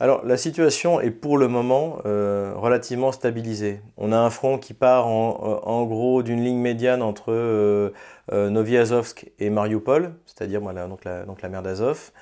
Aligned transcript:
alors 0.00 0.24
la 0.24 0.36
situation 0.36 1.00
est 1.00 1.10
pour 1.10 1.38
le 1.38 1.48
moment 1.48 1.98
euh, 2.06 2.52
relativement 2.54 3.10
stabilisée. 3.10 3.80
On 3.96 4.12
a 4.12 4.16
un 4.16 4.30
front 4.30 4.56
qui 4.56 4.72
part 4.72 5.08
en, 5.08 5.84
gros 5.86 6.22
d'une 6.22 6.44
ligne 6.44 6.58
médiane 6.58 7.02
entre 7.02 7.32
euh, 7.32 7.90
euh 8.32 9.24
et 9.40 9.50
Mariupol, 9.50 10.14
c'est-à-dire 10.24 10.60
donc, 10.60 11.04
la, 11.04 11.24
donc 11.24 11.42
la 11.42 11.48
mer 11.48 11.62
d'Azov, 11.62 12.12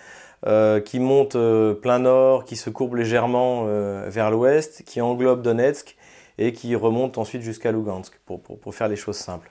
euh, 0.47 0.81
qui 0.81 1.01
monte 1.01 1.37
plein 1.83 1.99
nord, 1.99 2.47
qui 2.47 2.57
se 2.57 2.71
courbe 2.71 2.95
légèrement 2.95 3.67
vers 4.07 4.31
l'ouest, 4.31 4.83
qui 4.85 5.03
englobe 5.03 5.43
Donetsk 5.43 5.97
et 6.39 6.53
qui 6.53 6.75
remonte 6.77 7.19
ensuite 7.19 7.43
jusqu'à 7.43 7.73
Lugansk, 7.73 8.19
pour, 8.25 8.75
faire 8.75 8.89
les 8.89 8.97
choses 8.97 9.17
simples. 9.17 9.51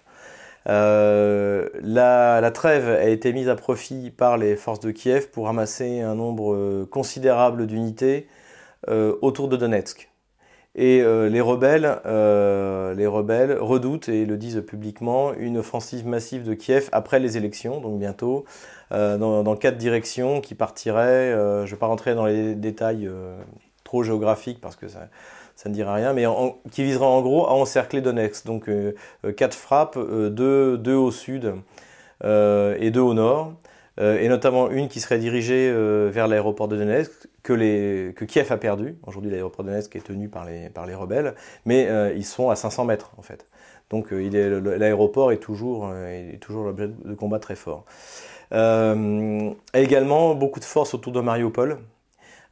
Euh, 0.67 1.69
la, 1.81 2.51
trêve 2.51 2.89
a 2.89 3.05
été 3.05 3.33
mise 3.33 3.49
à 3.49 3.55
profit 3.55 4.09
par 4.11 4.37
les 4.37 4.55
forces 4.55 4.79
de 4.79 4.91
Kiev 4.91 5.29
pour 5.29 5.45
ramasser 5.45 6.01
un 6.01 6.15
nombre 6.15 6.53
euh, 6.53 6.87
considérable 6.89 7.67
d'unités 7.67 8.27
euh, 8.89 9.15
autour 9.21 9.47
de 9.47 9.57
Donetsk. 9.57 10.09
Et 10.77 10.99
les, 10.99 11.39
rebelles, 11.39 12.01
les 12.03 13.07
rebelles 13.07 13.57
redoutent, 13.57 14.09
et 14.09 14.25
le 14.25 14.35
disent 14.35 14.61
publiquement, 14.67 15.33
une 15.33 15.59
offensive 15.59 16.05
massive 16.05 16.43
de 16.43 16.53
Kiev 16.53 16.89
après 16.91 17.21
les 17.21 17.37
élections, 17.37 17.79
donc 17.79 17.97
bientôt, 17.97 18.43
dans, 18.91 19.41
dans, 19.41 19.55
quatre 19.55 19.77
directions 19.77 20.41
qui 20.41 20.53
partiraient, 20.53 21.31
je 21.31 21.61
ne 21.61 21.65
vais 21.65 21.77
pas 21.77 21.85
rentrer 21.85 22.13
dans 22.13 22.25
les 22.25 22.55
détails 22.55 23.09
trop 23.85 24.03
géographiques 24.03 24.59
parce 24.59 24.75
que 24.75 24.89
ça, 24.89 25.07
ne 25.67 25.73
dira 25.73 25.93
rien, 25.93 26.11
mais 26.11 26.25
qui 26.71 26.83
visera 26.83 27.05
en 27.05 27.21
gros 27.21 27.47
à 27.47 27.53
encercler 27.53 28.01
Donetsk. 28.01 28.45
Donc 28.45 28.67
euh, 28.67 28.93
euh, 29.23 29.31
quatre 29.31 29.55
frappes, 29.55 29.95
euh, 29.95 30.29
deux, 30.29 30.95
au 30.95 31.11
sud 31.11 31.53
et 32.23 32.91
deux 32.91 33.01
au 33.01 33.13
nord, 33.13 33.53
et 33.99 34.27
notamment 34.27 34.69
une 34.71 34.89
qui 34.89 34.99
serait 34.99 35.19
dirigée 35.19 35.71
vers 36.09 36.27
l'aéroport 36.27 36.67
de 36.67 36.75
Donetsk, 36.75 37.11
que, 37.43 38.25
Kiev 38.25 38.51
a 38.51 38.57
perdu. 38.57 38.97
Aujourd'hui, 39.05 39.29
l'aéroport 39.29 39.63
de 39.63 39.69
Donetsk 39.69 39.95
est 39.95 40.05
tenu 40.05 40.27
par 40.27 40.45
les, 40.45 40.95
rebelles, 40.95 41.35
mais 41.65 41.87
ils 42.15 42.25
sont 42.25 42.49
à 42.49 42.55
500 42.55 42.85
mètres 42.85 43.11
en 43.17 43.21
fait. 43.21 43.45
Donc 43.91 44.07
l'aéroport 44.11 45.31
est 45.31 45.37
toujours, 45.37 45.91
l'objet 46.49 46.87
de 46.87 47.13
combats 47.13 47.39
très 47.39 47.55
forts. 47.55 47.85
également 49.73 50.33
beaucoup 50.35 50.59
de 50.59 50.65
forces 50.65 50.93
autour 50.95 51.11
de 51.11 51.19
Mariupol, 51.19 51.77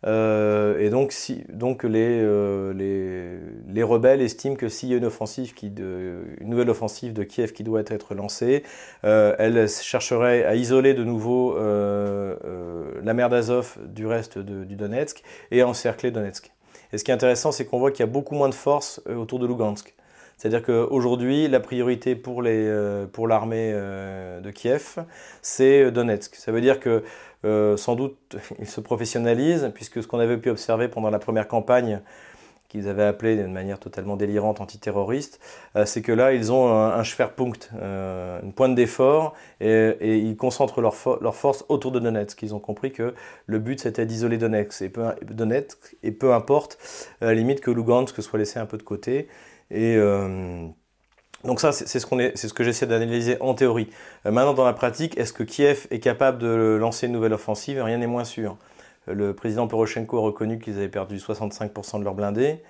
euh, 0.06 0.80
et 0.80 0.90
donc, 0.90 1.12
si, 1.12 1.44
donc 1.50 1.84
les, 1.84 2.20
euh, 2.22 2.74
les, 2.74 3.74
les, 3.74 3.84
rebelles 3.84 4.22
estiment 4.22 4.56
que 4.56 4.68
s'il 4.68 4.90
y 4.90 4.94
a 4.94 4.98
une, 4.98 5.06
offensive 5.06 5.54
qui 5.54 5.70
de, 5.70 6.24
une 6.42 6.50
nouvelle 6.50 6.70
offensive 6.70 7.14
de 7.14 7.24
Kiev 7.24 7.54
qui 7.54 7.64
doit 7.64 7.82
être 7.88 8.14
lancée, 8.14 8.64
euh, 9.06 9.36
elle 9.40 9.70
chercherait 9.70 10.44
à 10.44 10.56
isoler 10.56 10.94
de 10.94 11.04
nouveau 11.04 11.56
la 11.58 13.14
mer 13.14 13.30
d'Azov 13.30 13.78
du 13.86 14.06
reste 14.06 14.38
du 14.40 14.76
Donetsk 14.76 15.24
et 15.52 15.62
à 15.62 15.68
encercler 15.68 16.12
Donetsk. 16.12 16.52
Et 16.92 16.98
ce 16.98 17.04
qui 17.04 17.12
est 17.12 17.14
intéressant, 17.14 17.52
c'est 17.52 17.66
qu'on 17.66 17.80
voit 17.80 17.92
qu'il 17.92 18.02
y 18.02 18.10
a 18.10 18.12
beaucoup 18.12 18.36
moins 18.36 18.50
de 18.50 18.54
forces 18.54 19.02
autour 19.08 19.40
de 19.40 19.48
Lugansk. 19.48 19.96
C'est-à-dire 20.38 20.64
qu'aujourd'hui, 20.64 21.48
la 21.48 21.60
priorité 21.60 22.16
pour 22.16 22.42
l'armée 22.42 23.72
de 23.72 24.52
Kiev, 24.52 25.06
c'est 25.42 25.92
Donetsk. 25.92 26.36
Ça 26.36 26.52
veut 26.52 26.62
dire 26.62 26.80
que 26.80 27.04
euh, 27.46 27.78
sans 27.78 27.96
doute, 27.96 28.18
ils 28.60 28.68
se 28.68 28.82
professionnalisent, 28.82 29.72
puisque 29.74 30.02
ce 30.02 30.08
qu'on 30.08 30.20
avait 30.20 30.38
pu 30.38 30.50
observer 30.50 30.88
pendant 30.88 31.10
la 31.10 31.20
première 31.20 31.48
campagne, 31.48 32.02
qu'ils 32.70 32.88
avaient 32.88 33.04
appelée 33.04 33.36
d'une 33.36 33.54
manière 33.54 33.80
totalement 33.80 34.16
délirante 34.16 34.60
antiterroriste, 34.60 35.40
euh, 35.76 35.86
c'est 35.86 36.02
que 36.02 36.12
là, 36.12 36.34
ils 36.34 36.52
ont 36.52 36.74
un, 36.74 36.94
un 36.94 37.04
Schwerpunkt, 37.04 37.70
euh, 37.80 38.42
une 38.42 38.52
pointe 38.52 38.74
d'effort, 38.74 39.36
et, 39.62 39.96
ils 40.02 40.36
concentrent 40.36 40.82
leurs 40.82 40.96
leur 41.22 41.36
forces 41.36 41.66
autour 41.70 41.92
de 41.92 42.00
Donetsk. 42.00 42.42
Ils 42.42 42.56
ont 42.56 42.60
compris 42.60 42.92
que 42.92 43.14
le 43.46 43.60
but, 43.60 43.80
c'était 43.80 44.08
d'isoler 44.08 44.38
Donetsk, 44.38 44.82
et 44.82 44.90
peu, 44.90 45.04
Donetsk, 45.22 45.98
et 46.02 46.12
peu 46.12 46.34
importe, 46.34 46.80
à 47.22 47.26
la 47.26 47.34
limite 47.36 47.62
que 47.62 47.70
Lugansk 47.70 48.20
soit 48.24 48.40
laissé 48.40 48.58
un 48.58 48.66
peu 48.66 48.78
de 48.78 48.84
côté. 48.84 49.28
Et 49.72 49.98
donc 51.44 51.60
ça, 51.60 51.74
c'est 51.74 51.88
ce, 51.88 52.00
ce, 52.00 52.54
que 52.54 52.64
j'essaie 52.64 52.88
d'analyser 52.88 53.38
en 53.42 53.54
théorie. 53.54 53.90
Euh, 54.26 54.32
maintenant, 54.32 54.54
dans 54.54 54.64
la 54.66 54.74
pratique, 54.74 55.18
est-ce 55.18 55.34
que 55.34 55.44
Kiev 55.44 55.88
est 55.92 56.00
capable 56.00 56.38
de 56.38 56.78
lancer 56.80 57.08
une 57.08 57.14
nouvelle 57.14 57.34
offensive? 57.34 57.82
Rien 57.82 57.98
n'est 57.98 58.08
moins 58.08 58.24
sûr. 58.24 58.56
Euh, 59.10 59.14
le 59.14 59.34
président 59.34 59.68
Poroshenko 59.68 60.18
a 60.18 60.22
reconnu 60.22 60.60
qu'ils 60.60 60.78
avaient 60.78 60.88
perdu 60.88 61.18
65% 61.18 62.00
de 62.00 62.04
leurs 62.06 62.14
blindés. 62.14 62.64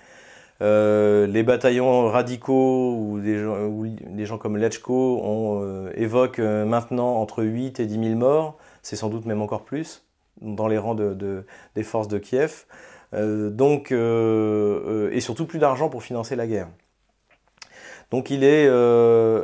Euh, 0.61 1.27
les 1.27 1.43
bataillons 1.43 2.07
radicaux 2.09 2.95
ou 2.95 3.19
des 3.19 4.25
gens, 4.25 4.37
comme 4.37 4.57
Lechko 4.57 5.65
évoquent 5.95 6.39
maintenant 6.39 7.17
entre 7.17 7.43
8 7.43 7.79
et 7.79 7.85
10 7.85 7.93
000 8.09 8.15
morts. 8.15 8.57
C'est 8.81 8.95
sans 8.95 9.09
doute 9.09 9.25
même 9.25 9.41
encore 9.41 9.63
plus 9.63 10.03
dans 10.41 10.67
les 10.67 10.77
rangs 10.77 10.95
de, 10.95 11.45
des 11.75 11.83
forces 11.83 12.07
de 12.07 12.17
Kiev. 12.17 12.65
Donc, 13.13 13.91
et 13.91 15.19
surtout 15.19 15.45
plus 15.45 15.59
d'argent 15.59 15.89
pour 15.89 16.03
financer 16.03 16.35
la 16.35 16.47
guerre. 16.47 16.67
Donc 18.13 18.29
il 18.29 18.43
est, 18.43 18.67
euh, 18.69 19.41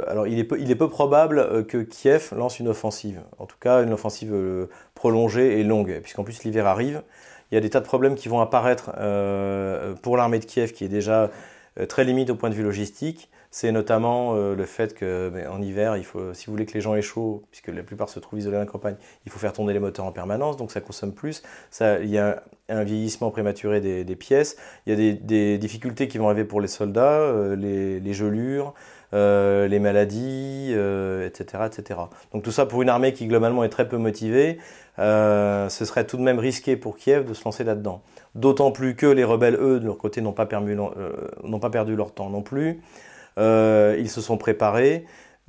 peu, 0.77 0.89
probable 0.89 1.39
euh, 1.39 1.63
que 1.63 1.79
Kiev 1.79 2.31
lance 2.37 2.59
une 2.59 2.67
offensive, 2.67 3.19
en 3.39 3.47
tout 3.47 3.55
cas 3.59 3.81
une 3.81 3.91
offensive 3.91 4.31
euh, 4.31 4.67
prolongée 4.93 5.59
et 5.59 5.63
longue, 5.63 5.99
puisqu'en 6.03 6.23
plus 6.23 6.43
l'hiver 6.43 6.67
arrive. 6.67 7.01
Il 7.49 7.55
y 7.55 7.57
a 7.57 7.61
des 7.61 7.71
tas 7.71 7.79
de 7.79 7.85
problèmes 7.85 8.13
qui 8.13 8.29
vont 8.29 8.41
apparaître 8.41 8.91
pour 10.03 10.17
l'armée 10.17 10.37
de 10.37 10.45
Kiev, 10.45 10.71
qui 10.71 10.85
est 10.85 10.87
déjà 10.87 11.31
très 11.87 12.03
limite 12.03 12.29
au 12.29 12.35
point 12.35 12.49
de 12.49 12.55
vue 12.55 12.63
logistique. 12.63 13.29
C'est 13.51 13.71
notamment 13.71 14.35
le 14.35 14.65
fait 14.65 14.93
que 14.93 15.29
ben, 15.29 15.47
en 15.47 15.59
hiver, 15.61 15.95
si 16.33 16.45
vous 16.45 16.51
voulez 16.51 16.67
que 16.67 16.73
les 16.73 16.81
gens 16.81 16.93
aient 16.95 17.01
chaud, 17.01 17.43
puisque 17.49 17.69
la 17.69 17.81
plupart 17.81 18.09
se 18.09 18.19
trouvent 18.19 18.37
isolés 18.37 18.55
dans 18.55 18.61
la 18.61 18.67
campagne, 18.67 18.95
il 19.25 19.31
faut 19.31 19.39
faire 19.39 19.53
tourner 19.53 19.73
les 19.73 19.79
moteurs 19.79 20.05
en 20.05 20.11
permanence, 20.11 20.55
donc 20.55 20.71
ça 20.71 20.81
consomme 20.81 21.13
plus. 21.13 21.41
Ça, 21.71 21.99
il 21.99 22.09
y 22.09 22.19
a 22.19 22.43
un 22.69 22.83
vieillissement 22.83 23.31
prématuré 23.31 23.81
des, 23.81 24.15
pièces. 24.15 24.57
Il 24.85 24.91
y 24.91 25.09
a 25.09 25.13
des, 25.13 25.57
difficultés 25.57 26.07
qui 26.07 26.17
vont 26.17 26.27
arriver 26.27 26.45
pour 26.45 26.61
les 26.61 26.67
soldats, 26.67 27.19
euh, 27.19 27.55
les, 27.55 28.13
gelures, 28.13 28.73
euh, 29.13 29.67
les 29.67 29.79
maladies, 29.79 30.71
etc., 30.71 30.75
euh, 30.77 31.67
etc. 31.67 31.99
Donc 32.33 32.43
tout 32.43 32.51
ça 32.51 32.65
pour 32.65 32.81
une 32.81 32.89
armée 32.89 33.13
qui 33.13 33.27
globalement 33.27 33.63
est 33.63 33.69
très 33.69 33.87
peu 33.87 33.97
motivée, 33.97 34.59
ce 34.97 35.67
serait 35.69 36.05
tout 36.05 36.17
de 36.17 36.21
même 36.21 36.39
risqué 36.39 36.75
pour 36.75 36.97
Kiev 36.97 37.25
de 37.27 37.33
se 37.33 37.43
lancer 37.45 37.63
là-dedans. 37.63 38.01
D'autant 38.35 38.71
plus 38.71 38.95
que 38.95 39.05
les 39.05 39.23
rebelles, 39.23 39.55
eux, 39.55 39.79
de 39.79 39.85
leur 39.85 39.97
côté, 39.97 40.21
n'ont 40.21 40.33
pas, 40.33 40.45
perdu 40.45 40.75
leur 40.75 42.11
temps 42.11 42.29
non 42.29 42.41
plus. 42.41 42.81
ils 43.37 44.09
se 44.09 44.21
sont 44.21 44.37
préparés. 44.37 45.05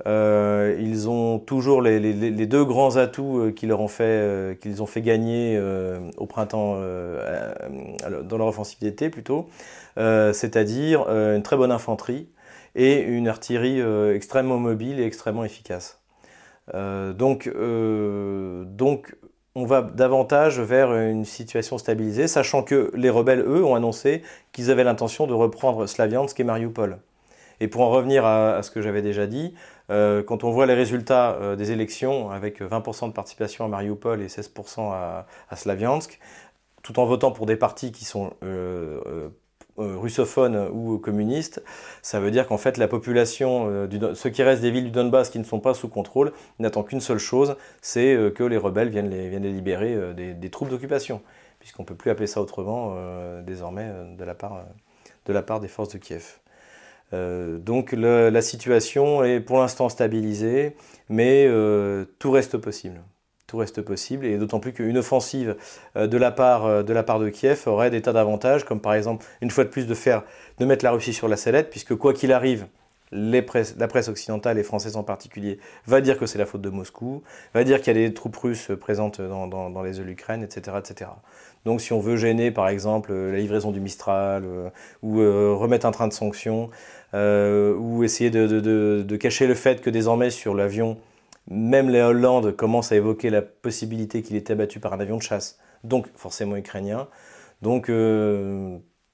Euh, 0.07 0.75
ils 0.79 1.09
ont 1.09 1.39
toujours 1.39 1.81
les, 1.81 2.45
deux 2.47 2.65
grands 2.65 2.97
atouts 2.97 3.39
euh, 3.39 3.51
qu'ils 3.51 3.71
ont 3.73 3.87
fait, 3.87 4.03
euh, 4.03 4.55
qu'ils 4.55 4.81
ont 4.81 4.85
fait 4.85 5.01
gagner 5.01 5.59
au 6.17 6.25
printemps, 6.25 6.75
dans 8.23 8.37
leur 8.37 8.47
offensive 8.47 8.79
d'été 8.79 9.09
plutôt, 9.09 9.47
c'est-à-dire 9.97 11.07
une 11.09 11.43
très 11.43 11.57
bonne 11.57 11.71
infanterie 11.71 12.27
et 12.75 13.01
une 13.01 13.27
artillerie 13.27 13.81
extrêmement 14.15 14.57
mobile 14.57 14.99
et 14.99 15.05
extrêmement 15.05 15.43
efficace. 15.43 16.01
donc, 16.73 17.49
donc, 17.49 19.15
on 19.55 19.65
va 19.65 19.81
davantage 19.81 20.59
vers 20.59 20.93
une 20.93 21.25
situation 21.25 21.77
stabilisée, 21.77 22.27
sachant 22.27 22.63
que 22.63 22.91
les 22.95 23.09
rebelles, 23.09 23.41
eux, 23.41 23.65
ont 23.65 23.75
annoncé 23.75 24.23
qu'ils 24.53 24.71
avaient 24.71 24.85
l'intention 24.85 25.27
de 25.27 25.33
reprendre 25.33 25.87
Slaviansk 25.87 26.39
et 26.39 26.43
Mariupol. 26.43 26.99
Et 27.59 27.67
pour 27.67 27.81
en 27.81 27.89
revenir 27.89 28.25
à 28.25 28.63
ce 28.63 28.71
que 28.71 28.81
j'avais 28.81 29.01
déjà 29.01 29.27
dit, 29.27 29.53
euh, 29.91 30.23
quand 30.23 30.43
on 30.43 30.51
voit 30.51 30.65
les 30.65 30.73
résultats 30.73 31.33
euh, 31.33 31.55
des 31.55 31.71
élections, 31.71 32.31
avec 32.31 32.61
20% 32.61 33.09
de 33.09 33.13
participation 33.13 33.65
à 33.65 33.67
Mariupol 33.67 34.21
et 34.21 34.27
16% 34.27 34.91
à, 34.91 35.25
Slaviansk, 35.55 36.19
tout 36.81 36.99
en 36.99 37.05
votant 37.05 37.31
pour 37.31 37.45
des 37.45 37.57
partis 37.57 37.91
qui 37.91 38.05
sont 38.05 38.33
euh, 38.43 39.29
russophones 39.77 40.69
ou 40.71 40.97
communistes, 40.97 41.63
ça 42.01 42.19
veut 42.19 42.31
dire 42.31 42.47
qu'en 42.47 42.57
fait 42.57 42.77
la 42.77 42.87
population, 42.87 43.87
ceux 44.13 44.29
qui 44.29 44.43
restent 44.43 44.61
des 44.61 44.71
villes 44.71 44.85
du 44.85 44.91
Donbass 44.91 45.29
qui 45.29 45.39
ne 45.39 45.43
sont 45.43 45.59
pas 45.59 45.73
sous 45.73 45.87
contrôle, 45.87 46.33
n'attend 46.59 46.83
qu'une 46.83 47.01
seule 47.01 47.17
chose, 47.17 47.55
c'est 47.81 48.17
que 48.35 48.43
les 48.43 48.57
rebelles 48.57 48.89
viennent 48.89 49.09
les, 49.09 49.39
libérer 49.39 50.13
des, 50.13 50.49
troupes 50.49 50.69
d'occupation, 50.69 51.21
puisqu'on 51.59 51.83
ne 51.83 51.87
peut 51.87 51.95
plus 51.95 52.11
appeler 52.11 52.27
ça 52.27 52.41
autrement 52.41 52.95
désormais 53.41 53.89
de 54.17 54.23
la, 54.23 54.33
part, 55.43 55.59
des 55.59 55.67
forces 55.67 55.89
de 55.89 55.97
Kiev. 55.97 56.41
Euh, 57.13 57.57
donc 57.57 57.91
la 57.91 58.41
situation 58.41 59.23
est 59.23 59.39
pour 59.39 59.59
l'instant 59.59 59.89
stabilisée, 59.89 60.75
mais 61.09 61.45
euh, 61.47 62.05
tout 62.19 62.31
reste 62.31 62.57
possible. 62.57 63.01
Reste 63.57 63.81
possible, 63.81 64.25
et 64.25 64.37
d'autant 64.37 64.59
plus 64.59 64.73
qu'une 64.73 64.97
offensive 64.97 65.55
euh, 65.95 66.07
de, 66.07 66.17
la 66.17 66.31
part, 66.31 66.83
de 66.83 66.93
la 66.93 67.03
part 67.03 67.19
de 67.19 67.29
Kiev 67.29 67.63
aurait 67.65 67.89
des 67.89 68.01
tas 68.01 68.13
d'avantages, 68.13 68.63
comme 68.65 68.79
par 68.79 68.93
exemple, 68.93 69.25
une 69.41 69.51
fois 69.51 69.63
de 69.63 69.69
plus, 69.69 69.87
de, 69.87 69.93
faire, 69.93 70.23
de 70.59 70.65
mettre 70.65 70.85
la 70.85 70.91
Russie 70.91 71.13
sur 71.13 71.27
la 71.27 71.37
sellette, 71.37 71.69
puisque 71.69 71.95
quoi 71.95 72.13
qu'il 72.13 72.31
arrive, 72.31 72.65
la 73.11 73.41
presse 73.41 74.07
occidentale 74.07 74.57
et 74.57 74.63
française 74.63 74.95
en 74.95 75.03
particulier 75.03 75.59
va 75.85 75.99
dire 75.99 76.17
que 76.17 76.25
c'est 76.25 76.37
la 76.37 76.45
faute 76.45 76.61
de 76.61 76.69
Moscou, 76.69 77.23
va 77.53 77.65
dire 77.65 77.81
qu'il 77.81 77.97
y 77.97 78.05
a 78.05 78.07
des 78.07 78.13
troupes 78.13 78.37
russes 78.37 78.71
présentes 78.79 79.19
dans, 79.19 79.83
les 79.83 79.99
eaux 79.99 80.03
de 80.03 80.07
l'Ukraine, 80.07 80.43
etc., 80.43 80.77
etc. 80.79 81.11
Donc 81.65 81.81
si 81.81 81.91
on 81.91 81.99
veut 81.99 82.15
gêner 82.15 82.51
par 82.51 82.69
exemple 82.69 83.13
la 83.13 83.37
livraison 83.37 83.71
du 83.71 83.81
Mistral 83.81 84.45
ou 85.03 85.17
remettre 85.17 85.85
un 85.85 85.91
train 85.91 86.07
de 86.07 86.13
sanctions, 86.13 86.69
euh, 87.13 87.75
ou 87.75 88.03
essayer 88.03 88.29
de, 88.29 89.15
cacher 89.17 89.47
le 89.47 89.55
fait 89.55 89.81
que 89.81 89.89
désormais 89.89 90.29
sur 90.29 90.55
l'avion, 90.55 90.97
même 91.51 91.89
les 91.89 92.01
Hollandes 92.01 92.55
commencent 92.55 92.91
à 92.91 92.95
évoquer 92.95 93.29
la 93.29 93.41
possibilité 93.41 94.21
qu'il 94.21 94.35
était 94.35 94.53
abattu 94.53 94.79
par 94.79 94.93
un 94.93 94.99
avion 94.99 95.17
de 95.17 95.21
chasse, 95.21 95.59
donc 95.83 96.07
forcément 96.15 96.55
ukrainien. 96.55 97.07
Donc 97.61 97.91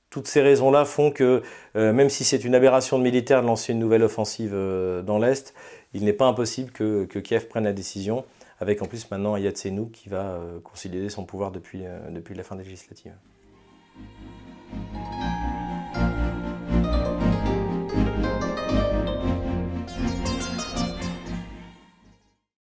toutes 0.10 0.28
ces 0.28 0.42
raisons-là 0.42 0.86
font 0.86 1.12
que 1.12 1.42
même 1.76 2.10
si 2.10 2.24
c'est 2.24 2.46
une 2.46 2.56
aberration 2.56 3.00
de 3.00 3.04
militaire 3.04 3.42
de 3.42 3.48
lancer 3.48 3.74
une 3.74 3.80
nouvelle 3.80 4.04
offensive 4.04 4.52
dans 4.52 5.18
l'Est, 5.18 5.54
il 5.94 6.06
n'est 6.06 6.14
pas 6.14 6.28
impossible 6.28 6.72
que, 6.72 7.06
Kiev 7.20 7.48
prenne 7.48 7.64
la 7.64 7.74
décision, 7.74 8.24
avec 8.60 8.82
en 8.82 8.86
plus 8.86 9.10
maintenant 9.10 9.34
Ayatsenu 9.34 9.90
qui 9.90 10.10
va 10.10 10.40
consolider 10.64 11.10
son 11.10 11.26
pouvoir 11.26 11.52
depuis, 11.52 11.84
depuis 12.12 12.36
la 12.36 12.44
fin 12.44 12.56
des 12.56 12.64
législatives. 12.64 13.14